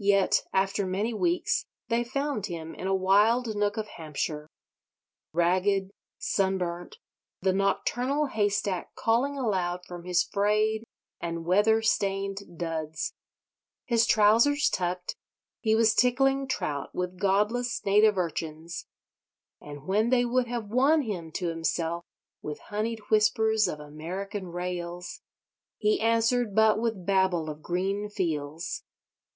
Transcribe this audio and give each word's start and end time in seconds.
Yet, 0.00 0.42
after 0.52 0.84
many 0.84 1.14
weeks, 1.14 1.64
they 1.88 2.02
found 2.02 2.46
him 2.46 2.74
in 2.74 2.88
a 2.88 2.92
wild 2.92 3.54
nook 3.54 3.76
of 3.76 3.86
Hampshire. 3.86 4.48
Ragged, 5.32 5.92
sun 6.18 6.58
burnt, 6.58 6.96
the 7.40 7.52
nocturnal 7.52 8.26
haystack 8.26 8.92
calling 8.96 9.38
aloud 9.38 9.84
from 9.86 10.02
his 10.02 10.24
frayed 10.24 10.82
and 11.20 11.44
weather 11.44 11.82
stained 11.82 12.58
duds, 12.58 13.12
his 13.86 14.06
trousers 14.06 14.68
tucked, 14.70 15.14
he 15.60 15.76
was 15.76 15.94
tickling 15.94 16.48
trout 16.48 16.92
with 16.92 17.20
godless 17.20 17.80
native 17.86 18.18
urchins; 18.18 18.86
and 19.60 19.86
when 19.86 20.10
they 20.10 20.24
would 20.24 20.48
have 20.48 20.66
won 20.68 21.02
him 21.02 21.30
to 21.34 21.46
himself 21.46 22.02
with 22.42 22.58
honied 22.72 22.98
whispers 23.08 23.68
of 23.68 23.78
American 23.78 24.48
Rails, 24.48 25.20
he 25.78 26.00
answered 26.00 26.56
but 26.56 26.80
with 26.80 27.06
babble 27.06 27.48
of 27.48 27.62
green 27.62 28.08
fields. 28.08 28.82